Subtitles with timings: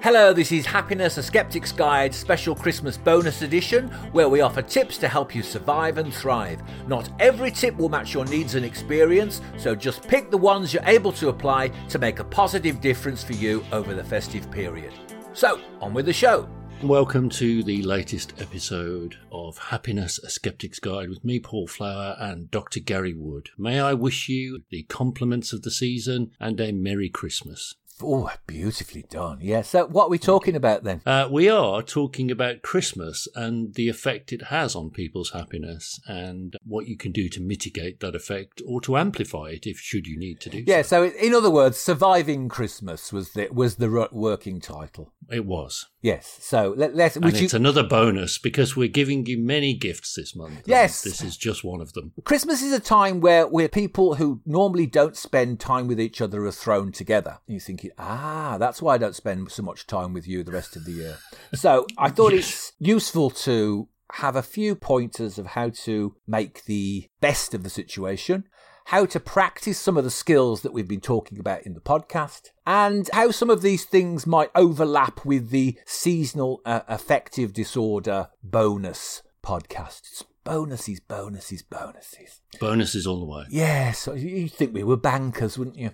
[0.00, 4.96] Hello, this is Happiness, a Skeptic's Guide special Christmas bonus edition where we offer tips
[4.98, 6.62] to help you survive and thrive.
[6.86, 10.84] Not every tip will match your needs and experience, so just pick the ones you're
[10.86, 14.92] able to apply to make a positive difference for you over the festive period.
[15.32, 16.48] So, on with the show.
[16.80, 22.52] Welcome to the latest episode of Happiness, a Skeptic's Guide with me, Paul Flower, and
[22.52, 22.78] Dr.
[22.78, 23.48] Gary Wood.
[23.58, 27.74] May I wish you the compliments of the season and a Merry Christmas.
[28.02, 29.38] Oh, beautifully done.
[29.40, 29.62] Yeah.
[29.62, 31.00] So, what are we talking about then?
[31.06, 36.56] Uh, we are talking about Christmas and the effect it has on people's happiness and
[36.66, 40.18] what you can do to mitigate that effect or to amplify it if should you
[40.18, 40.82] need to do Yeah.
[40.82, 40.98] so.
[40.98, 45.12] So, in other words, surviving Christmas was the was the working title.
[45.30, 45.86] It was.
[46.00, 46.38] Yes.
[46.40, 47.16] So let, let's.
[47.16, 50.62] And it's you, another bonus because we're giving you many gifts this month.
[50.64, 51.02] Yes.
[51.02, 52.12] This is just one of them.
[52.24, 56.46] Christmas is a time where where people who normally don't spend time with each other
[56.46, 57.38] are thrown together.
[57.46, 60.76] You're thinking, ah, that's why I don't spend so much time with you the rest
[60.76, 61.18] of the year.
[61.54, 67.08] So I thought it's useful to have a few pointers of how to make the
[67.20, 68.44] best of the situation.
[68.86, 72.48] How to practice some of the skills that we've been talking about in the podcast,
[72.66, 79.22] and how some of these things might overlap with the seasonal uh, affective disorder bonus
[79.44, 80.24] podcast.
[80.48, 82.40] Bonuses, bonuses, bonuses.
[82.58, 83.44] Bonuses all the way.
[83.50, 85.90] Yes, you'd think we were bankers, wouldn't you?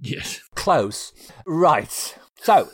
[0.00, 0.40] Yes.
[0.56, 1.12] Close.
[1.46, 2.18] Right.
[2.42, 2.68] So,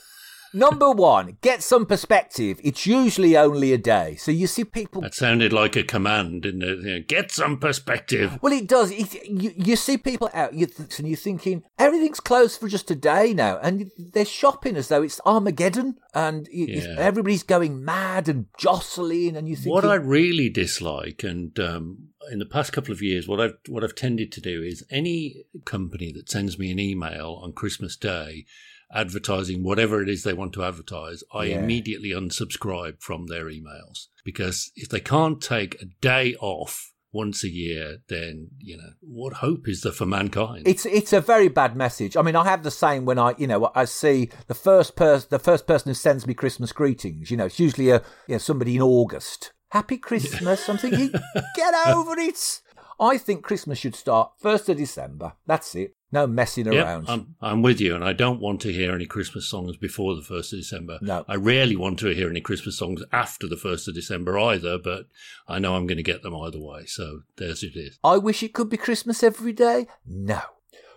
[0.54, 2.60] number one, get some perspective.
[2.62, 4.16] It's usually only a day.
[4.16, 5.02] So you see people.
[5.02, 7.08] That sounded like a command, didn't it?
[7.08, 8.38] Get some perspective.
[8.42, 8.90] Well, it does.
[8.90, 12.90] It, you, you see people out, you th- and you're thinking everything's closed for just
[12.90, 16.96] a day now, and they're shopping as though it's Armageddon, and you, you- Yeah.
[16.98, 22.38] everybody's going mad and jostling, and you think What I really dislike, and um, in
[22.38, 26.12] the past couple of years, what I've what I've tended to do is any company
[26.12, 28.44] that sends me an email on Christmas Day
[28.94, 31.60] advertising whatever it is they want to advertise, I Yeah.
[31.60, 37.48] immediately unsubscribe from their emails because if they can't take a day off once a
[37.50, 40.66] year, then you know what hope is there for mankind?
[40.66, 42.16] It's it's a very bad message.
[42.16, 45.28] I mean, I have the same when I, you know, I see the first person,
[45.30, 47.30] the first person who sends me Christmas greetings.
[47.30, 49.52] You know, it's usually a, you know, somebody in August.
[49.72, 50.66] Happy Christmas.
[50.68, 51.10] I'm thinking,
[51.56, 52.60] get over it.
[53.00, 55.34] I think Christmas should start first of December.
[55.46, 55.94] That's it.
[56.12, 57.06] No messing Yep, around.
[57.08, 60.20] I'm, I'm with you, and I don't want to hear any Christmas songs before the
[60.20, 60.98] 1st of December.
[61.00, 61.24] No.
[61.26, 65.06] I rarely want to hear any Christmas songs after the 1st of December either, but
[65.48, 67.98] I know I'm going to get them either way, so there's it is.
[68.04, 69.86] I wish it could be Christmas every day.
[70.06, 70.42] No.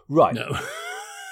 [0.09, 0.35] Right.
[0.35, 0.59] No.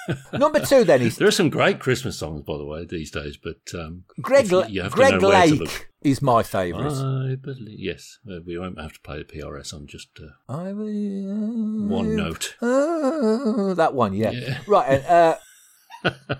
[0.32, 3.36] Number two then is there are some great Christmas songs, by the way, these days,
[3.36, 6.92] but um, Greg, you, you Greg know where to Lake is my favourite.
[6.92, 10.72] I believe, yes, uh, we won't have to play the PRS on just uh, I
[10.72, 12.56] will- one note.
[12.60, 14.30] Oh, that one, yeah.
[14.30, 14.58] Yeah.
[14.66, 14.88] Right.
[15.00, 15.36] and, Uh,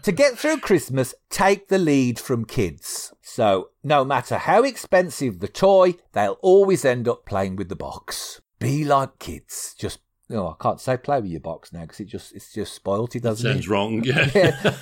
[0.02, 3.14] to get through Christmas, take the lead from kids.
[3.22, 8.42] So, no matter how expensive the toy, they'll always end up playing with the box.
[8.58, 9.74] Be like kids.
[9.78, 10.00] Just,
[10.30, 13.14] oh, I can't say play with your box now because it just, it's just spoiled.
[13.14, 13.70] It doesn't Sounds it?
[13.70, 14.30] wrong, yeah.
[14.34, 14.76] Yeah,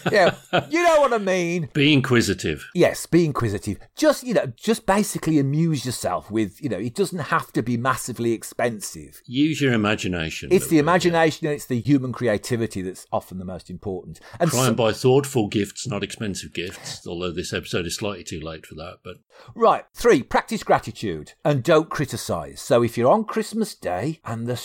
[0.53, 0.67] yeah.
[0.71, 1.69] You know what I mean.
[1.73, 2.65] Be inquisitive.
[2.75, 3.79] Yes, be inquisitive.
[3.97, 7.77] Just, you know, just basically amuse yourself with, you know, it doesn't have to be
[7.77, 9.21] massively expensive.
[9.27, 10.49] Use your imagination.
[10.53, 10.81] It's the Yeah.
[10.83, 14.21] imagination and it's the human creativity that's often the most important.
[14.39, 18.25] And Try so- and buy thoughtful gifts, not expensive gifts, although this episode is slightly
[18.25, 19.17] too late for that, but
[19.55, 22.61] right, three, practice gratitude and don't criticize.
[22.61, 24.57] So if you're on Christmas Day and the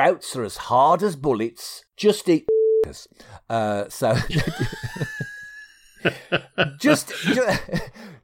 [0.00, 2.46] sprouts are as hard as bullets, just eat.
[3.48, 4.14] Uh, so
[6.80, 7.62] just, just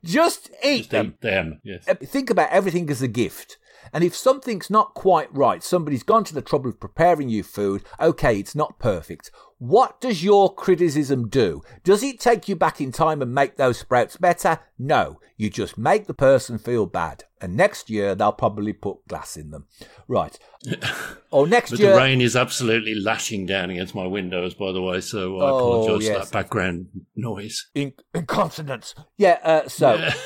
[0.02, 1.06] just eat them.
[1.08, 1.60] eat them.
[1.62, 1.86] Yes.
[1.86, 3.58] Uh, think about everything as a gift.
[3.92, 7.84] And if something's not quite right, somebody's gone to the trouble of preparing you food,
[8.00, 9.30] okay, it's not perfect.
[9.58, 11.62] What does your criticism do?
[11.82, 14.58] Does it take you back in time and make those sprouts better?
[14.78, 17.24] No, you just make the person feel bad.
[17.40, 19.66] And next year they'll probably put glass in them.
[20.08, 20.38] Right.
[21.30, 21.92] or next But year.
[21.92, 25.56] the rain is absolutely lashing down against my windows, by the way, so I Oh,
[25.82, 27.66] apologise for that background noise.
[27.74, 28.94] In- incontinence.
[29.16, 30.08] Yeah, uh, so.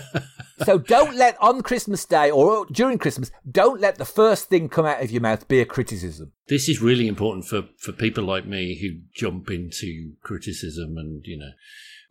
[0.64, 4.86] so don't let on Christmas Day or during Christmas, don't let the first thing come
[4.86, 6.32] out of your mouth be a criticism.
[6.48, 11.38] This is really important for, for people like me who jump into criticism and, you
[11.38, 11.52] know,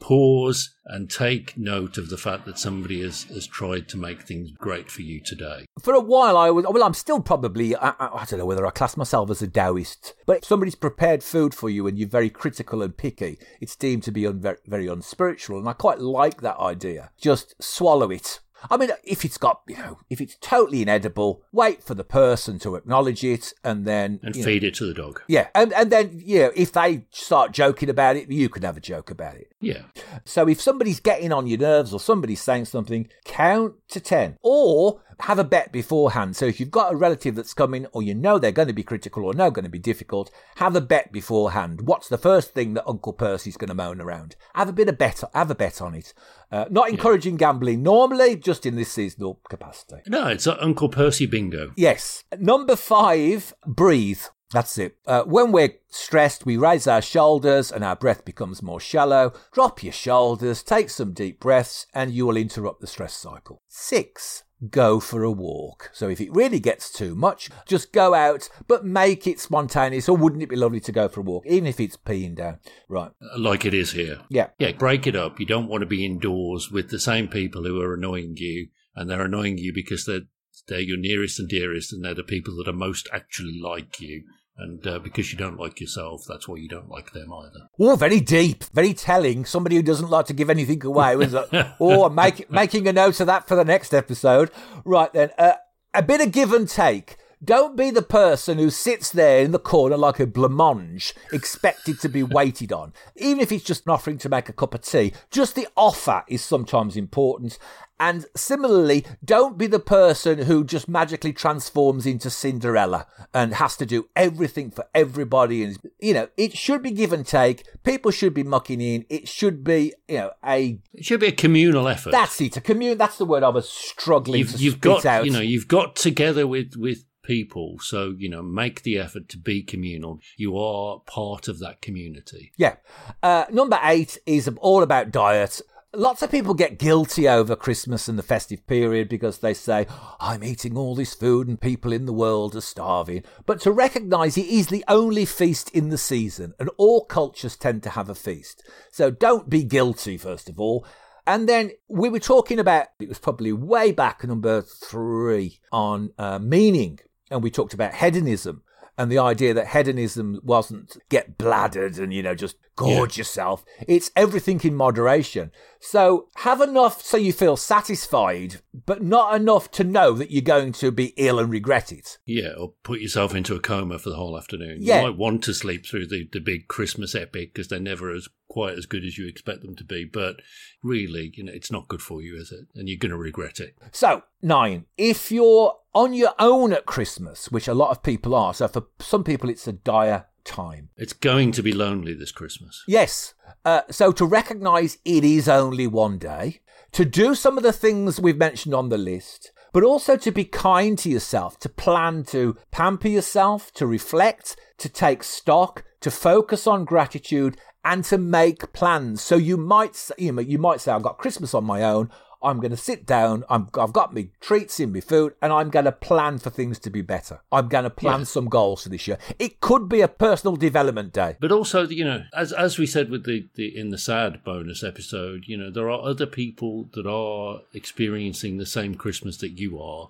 [0.02, 4.52] pause and take note of the fact that somebody has, has tried to make things
[4.52, 5.66] great for you today.
[5.82, 6.84] For a while, I was well.
[6.84, 10.14] I'm still probably I, I, I don't know whether I class myself as a Taoist,
[10.26, 14.04] but if somebody's prepared food for you and you're very critical and picky, it's deemed
[14.04, 17.12] to be un, very, very unspiritual, and I quite like that idea.
[17.18, 18.40] Just swallow it.
[18.70, 22.60] I mean, if it's got, you know, if it's totally inedible, wait for the person
[22.60, 24.20] to acknowledge it and then.
[24.22, 25.22] And you know, feed it to the dog.
[25.28, 28.78] yeah, and and then you know if they start joking about it, you can have
[28.78, 29.51] a joke about it.
[29.62, 29.84] Yeah.
[30.26, 35.02] So if somebody's getting on your nerves or somebody's saying something, count to 10 or
[35.22, 36.36] have a bet beforehand.
[36.36, 38.84] So if you've got a relative that's coming or you know they're going to be
[38.84, 41.82] critical or know going to be difficult, have a bet beforehand.
[41.82, 44.36] What's the first thing that Uncle Percy's going to moan around?
[44.56, 46.14] Have a bit of bet, have a bet on it.
[46.52, 47.40] Uh, not encouraging yeah.
[47.40, 50.02] gambling normally, just in this seasonal capacity.
[50.08, 51.72] No, it's Uncle Percy bingo.
[51.78, 52.24] Yes.
[52.38, 54.24] Number five, breathe.
[54.52, 54.98] That's it.
[55.06, 59.34] Uh, when we're stressed, we raise our shoulders and our breath becomes more shallow.
[59.54, 63.62] Drop your shoulders, take some deep breaths, and you will interrupt the stress cycle.
[63.70, 65.90] Six, go for a walk.
[65.94, 70.10] So if it really gets too much, just go out, but make it spontaneous.
[70.10, 72.60] Or wouldn't it be lovely to go for a walk, even if it's peeing down?
[72.90, 73.12] Right.
[73.38, 74.20] Like it is here.
[74.30, 74.50] Yeah.
[74.60, 75.40] Yeah, break it up.
[75.40, 79.10] You don't want to be indoors with the same people who are annoying you, and
[79.10, 80.22] they're annoying you because they're
[80.68, 84.24] they're your nearest and dearest, and they're the people that are most actually like you.
[84.62, 87.68] And uh, because you don't like yourself, that's why you don't like them either.
[87.80, 89.44] Oh, very deep, very telling.
[89.44, 93.20] Somebody who doesn't like to give anything away was like, oh, make, making a note
[93.20, 94.52] of that for the next episode.
[94.86, 95.54] Right then, uh,
[95.96, 97.18] a bit of give and take.
[97.44, 102.10] Don't be the person who sits there in the corner like a blancmange, expected to
[102.10, 102.94] be waited on.
[103.16, 106.24] Even if it's just an offering to make a cup of tea, just the offer
[106.28, 107.58] is sometimes important.
[108.00, 113.86] And similarly, don't be the person who just magically transforms into Cinderella and has to
[113.86, 115.64] do everything for everybody.
[115.64, 117.64] And, you know, it should be give and take.
[117.84, 119.06] People should be mucking in.
[119.08, 120.80] It should be, you know, a.
[120.96, 122.10] It should be a communal effort.
[122.10, 122.58] That's it.
[122.58, 122.98] A commune.
[122.98, 125.26] That's the word I was struggling you've, to you've got, out.
[125.26, 127.80] You know, you've got together with, with people.
[127.80, 130.20] So, you know, make the effort to be communal.
[130.36, 132.52] You are part of that community.
[132.58, 132.76] Yeah.
[133.24, 135.62] Uh, number eight is all about diet.
[135.94, 139.88] Lots of people get guilty over Christmas and the festive period because they say,
[140.20, 143.24] I'm eating all this food and people in the world are starving.
[143.46, 147.82] But to recognize it is the only feast in the season and all cultures tend
[147.84, 148.62] to have a feast.
[148.92, 150.86] So don't be guilty, first of all.
[151.26, 156.40] And then we were talking about, it was probably way back, number three, on uh,
[156.40, 157.00] meaning.
[157.32, 158.62] And we talked about hedonism
[158.98, 163.22] and the idea that hedonism wasn't get bladdered and you know just gorge yeah.
[163.22, 169.72] yourself it's everything in moderation so have enough so you feel satisfied but not enough
[169.72, 173.34] to know that you're going to be ill and regret it yeah or put yourself
[173.36, 175.02] into a coma for the whole afternoon yeah.
[175.02, 178.28] you might want to sleep through the, the big christmas epic because they're never as
[178.52, 180.36] quite as good as you expect them to be but
[180.84, 183.62] really you know it's not good for you is it and you're going to regret
[183.62, 188.34] it so nine if you're on your own at Christmas, which a lot of people
[188.34, 188.54] are.
[188.54, 190.90] So for some people, it's a dire time.
[190.98, 192.84] It's going to be lonely this Christmas.
[192.88, 193.34] Yes.
[193.66, 196.62] Uh, so to recognize it is only one day,
[196.94, 200.44] to do some of the things we've mentioned on the list, but also to be
[200.44, 206.68] kind to yourself, to plan to pamper yourself, to reflect, to take stock, to focus
[206.68, 209.22] on gratitude and to make plans.
[209.22, 212.10] So you might, you know, you might say, I've got Christmas on my own.
[212.44, 213.44] I'm going to sit down.
[213.50, 216.80] i have got my treats in my food and I'm going to plan for things
[216.80, 217.42] to be better.
[217.52, 218.26] I'm going to plan yeah.
[218.26, 219.20] some goals for this year.
[219.38, 221.38] It could be a personal development day.
[221.40, 224.84] But also, you know, as, as we said with the, the, in the sad bonus
[224.84, 229.80] episode, you know, there are other people that are experiencing the same Christmas that you
[229.80, 230.10] are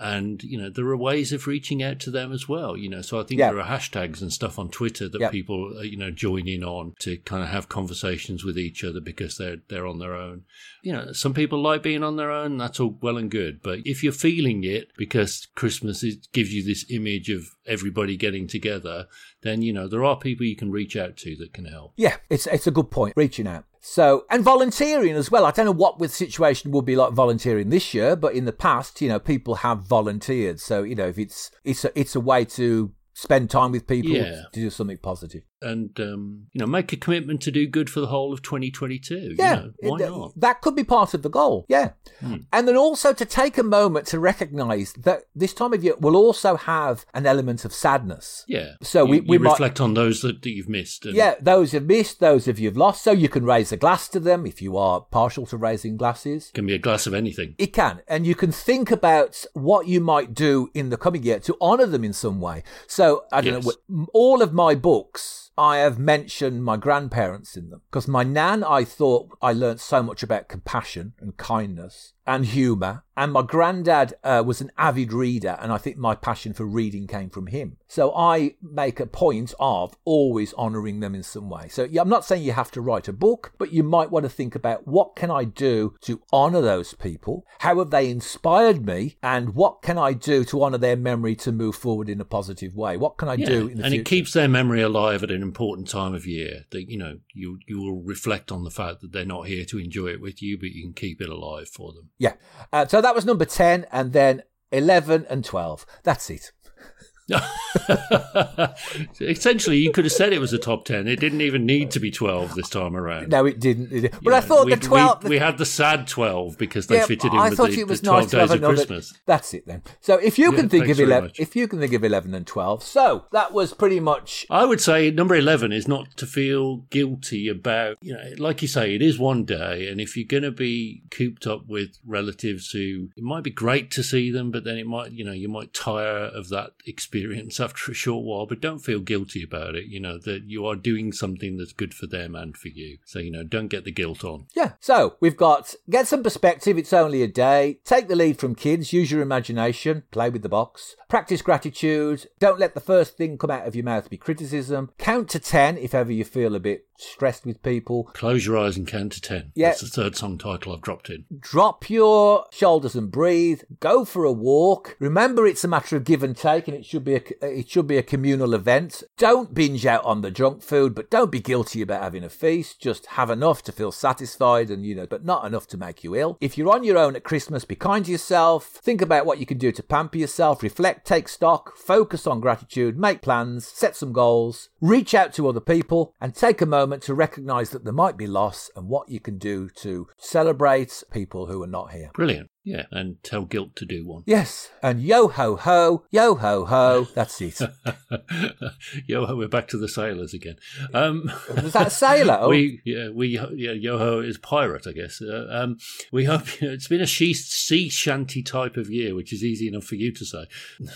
[0.00, 3.02] and you know there are ways of reaching out to them as well you know.
[3.02, 3.50] So i think yeah.
[3.50, 5.30] there are hashtags and stuff on twitter that yeah.
[5.30, 9.00] people uh, you know join in on to kind of have conversations with each other
[9.00, 10.44] because they're they're on their own.
[10.82, 13.62] You know some people like being on their own that's all well and good.
[13.62, 18.46] But if you're feeling it because christmas is, gives you this image of everybody getting
[18.46, 19.06] together
[19.42, 21.92] then you know there are people you can reach out to that can help.
[21.96, 25.46] Yeah it's it's a good point reaching out so, and volunteering as well.
[25.46, 28.52] I don't know what the situation will be like volunteering this year, but in the
[28.52, 30.58] past, you know, people have volunteered.
[30.58, 34.10] So, you know, if it's it's a, it's a way to spend time with people
[34.10, 34.42] yeah.
[34.52, 38.00] to do something positive and um, you know make a commitment to do good for
[38.00, 40.32] the whole of 2022 yeah you know, why it, not?
[40.36, 41.90] that could be part of the goal yeah.
[42.20, 42.36] Hmm.
[42.52, 46.16] and then also to take a moment to recognize that this time of year will
[46.16, 48.44] also have an element of sadness.
[48.48, 48.72] Yeah.
[48.82, 51.14] So you, we, we you reflect on those that, that you've missed and...
[51.14, 53.02] yeah those you've missed those of you've lost.
[53.02, 56.48] So you can raise a glass to them if you are partial to raising glasses.
[56.48, 57.54] It can be a glass of anything.
[57.58, 61.40] It can and you can think about what you might do in the coming year
[61.40, 62.62] to honor them in some way.
[62.86, 63.76] So i don't yes.
[63.88, 68.62] know all of my books I have mentioned my grandparents in them because my nan,
[68.62, 72.12] I thought I learnt so much about compassion and kindness.
[72.26, 73.02] And humour.
[73.18, 77.06] And my granddad uh, was an avid reader, and I think my passion for reading
[77.06, 77.78] came from him.
[77.88, 81.68] So I make a point of always honouring them in some way.
[81.68, 84.24] So yeah, I'm not saying you have to write a book, but you might want
[84.24, 87.46] to think about what can I do to honour those people?
[87.60, 89.16] How have they inspired me?
[89.22, 92.74] And what can I do to honour their memory to move forward in a positive
[92.76, 92.98] way?
[92.98, 94.00] What can I Yeah, do in the and future?
[94.02, 96.66] it keeps their memory alive at an important time of year.
[96.70, 99.78] That you know, you you will reflect on the fact that they're not here to
[99.78, 102.10] enjoy it with you, but you can keep it alive for them.
[102.18, 102.34] Yeah.
[102.72, 104.42] Uh, so that was number 10, and then
[104.72, 105.86] 11 and 12.
[106.02, 106.52] That's it.
[109.20, 111.08] Essentially, you could have said it was a top ten.
[111.08, 113.30] It didn't even need to be twelve this time around.
[113.30, 113.92] No, it didn't.
[113.92, 114.22] It didn't.
[114.22, 115.24] But You I thought we, the 12.
[115.24, 117.80] We, we had the sad twelve because they Yeah, fitted in I with thought the,
[117.80, 118.74] it was twelve nice to have days of another.
[118.76, 119.14] Christmas.
[119.26, 119.82] That's it then.
[120.00, 122.46] So if you Yeah, can think of eleven, if you can think of eleven and
[122.46, 126.76] twelve, so that was pretty much I would say number 11 is not to feel
[126.90, 129.88] guilty about, you know, like you say, it is one day.
[129.88, 133.90] And if you're going to be cooped up with relatives who, it might be great
[133.92, 137.15] to see them, but then it might, you know, you might tire of that experience
[137.60, 140.76] after a short while, but don't feel guilty about it, you know, that you are
[140.76, 142.98] doing something that's good for them and for you.
[143.04, 144.46] So, you know, don't get the guilt on.
[144.54, 144.72] yeah.
[144.80, 146.78] So we've got get some perspective.
[146.78, 147.80] It's only a day.
[147.84, 148.92] Take the lead from kids.
[148.92, 150.04] Use your imagination.
[150.10, 150.96] Play with the box.
[151.08, 152.26] Practice gratitude.
[152.38, 154.90] Don't let the first thing come out of your mouth be criticism.
[154.98, 158.04] Count to ten if ever you feel a bit stressed with people.
[158.14, 159.52] Close your eyes and count to 10.
[159.54, 159.68] Yeah.
[159.68, 161.24] That's the third song title I've dropped in.
[161.38, 163.62] Drop your shoulders and breathe.
[163.80, 164.96] Go for a walk.
[164.98, 167.86] Remember, it's a matter of give and take, and it should be a it should
[167.86, 169.02] be a communal event.
[169.16, 172.80] Don't binge out on the junk food, but don't be guilty about having a feast.
[172.80, 176.14] Just have enough to feel satisfied, and you know, but not enough to make you
[176.14, 176.38] ill.
[176.40, 178.66] If you're on your own at Christmas, be kind to yourself.
[178.66, 180.62] Think about what you can do to pamper yourself.
[180.62, 185.60] Reflect, take stock, focus on gratitude, make plans, set some goals, reach out to other
[185.60, 189.20] people, and take a moment to recognize that there might be loss and what you
[189.20, 192.10] can do to celebrate people who are not here.
[192.14, 192.50] Brilliant.
[192.66, 192.86] Yeah.
[192.90, 194.24] And tell guilt to do one.
[194.26, 197.06] Yes, and yo ho ho, yo ho ho.
[197.14, 197.60] That's it.
[199.06, 200.56] Yo, ho, we're back to the sailors again.
[200.92, 201.30] Um,
[201.62, 202.38] Was that a sailor?
[202.46, 205.22] Oh, We yeah we yeah yo ho is pirate I guess.
[205.22, 205.78] Uh, um,
[206.10, 209.84] we hope it's been a she, sea shanty type of year, which is easy enough
[209.84, 210.46] for you to say.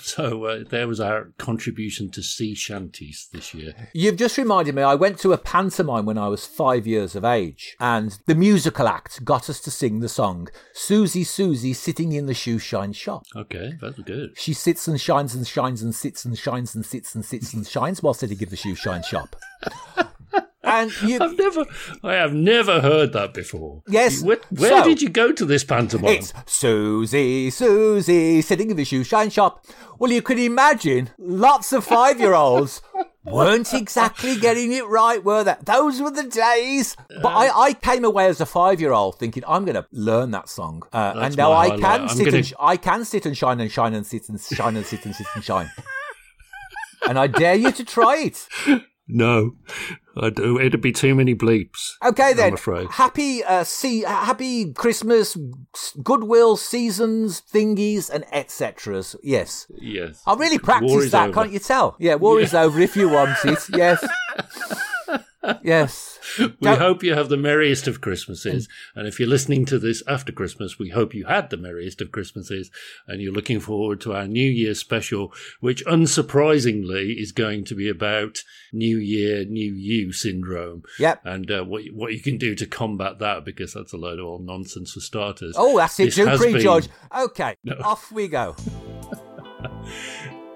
[0.02, 3.90] So uh, there was our contribution to sea shanties this year.
[3.94, 7.24] You've just reminded me, I went to a pantomime when I was five years of
[7.24, 12.26] age, and the musical act got us to sing the song Susie, Susie, sitting in
[12.26, 13.24] the shoe shine shop.
[13.34, 14.32] Okay, that's good.
[14.36, 17.66] She sits and shines and shines and sits and shines and sits and sits and
[17.66, 19.36] shines while sitting in the shoe shine shop.
[20.62, 21.64] and you, I've never,
[22.02, 23.82] I have never heard that before.
[23.88, 26.10] Yes, Where, where so- did you go to this pantomime?
[26.12, 29.64] It's Susie, Susie, sitting in the shoe shine shop.
[29.98, 32.80] Well, you could imagine lots of five year olds
[33.24, 35.54] weren't exactly getting it right, were they?
[35.64, 36.96] Those were the days.
[37.22, 40.30] But I, I came away as a five year old thinking, I'm going to learn
[40.32, 40.82] that song.
[40.92, 41.80] Uh, and now I highlight.
[41.80, 44.28] can I'm sit gonna- and sh- I can sit and shine and shine and sit
[44.28, 45.70] and shine and sit and sit and shine.
[47.08, 48.48] and I dare you to try it.
[49.12, 49.56] No,
[50.16, 50.58] I do.
[50.58, 51.92] It'd be too many bleeps.
[52.04, 52.48] Okay then.
[52.48, 52.88] I'm afraid.
[52.90, 55.36] Happy uh, see, happy Christmas,
[56.02, 59.02] goodwill, seasons, thingies, and etc.
[59.22, 59.66] Yes.
[59.80, 60.22] Yes.
[60.26, 61.34] I really practiced that, over.
[61.34, 61.96] can't you tell?
[61.98, 63.58] Yeah, war is over if you want it.
[63.70, 64.04] Yes.
[65.62, 66.18] yes.
[66.38, 68.68] We Don't- hope you have the merriest of Christmases.
[68.94, 72.12] And if you're listening to this after Christmas, we hope you had the merriest of
[72.12, 72.70] Christmases
[73.06, 77.88] and you're looking forward to our New Year special, which unsurprisingly is going to be
[77.88, 78.38] about
[78.72, 80.82] New Year, New You syndrome.
[80.98, 81.22] Yep.
[81.24, 84.26] And uh, what, what you can do to combat that, because that's a load of
[84.26, 85.54] old nonsense for starters.
[85.58, 86.04] Oh, that's it.
[86.06, 86.84] This Do prejudge.
[86.86, 88.54] been- Okay, off we go.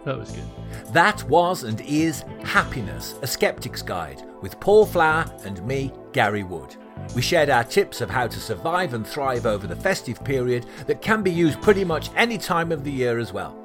[0.05, 0.45] That was good.
[0.93, 6.77] That was and is Happiness, a Skeptic's Guide, with Paul Flower and me, Gary Wood.
[7.15, 11.03] We shared our tips of how to survive and thrive over the festive period that
[11.03, 13.59] can be used pretty much any time of the year as well.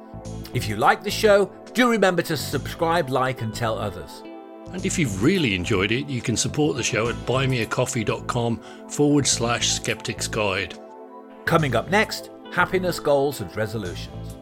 [0.54, 4.22] If you like the show, do remember to subscribe, like, and tell others.
[4.72, 9.68] And if you've really enjoyed it, you can support the show at buymeacoffee.com forward slash
[9.68, 10.78] skeptics guide.
[11.44, 14.36] Coming up next, happiness goals and resolutions.